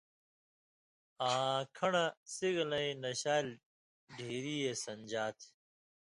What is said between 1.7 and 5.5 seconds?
کھن٘ڑہ سِگلَیں نشالیۡ ڈھیریہ سن٘دژا تھہ۔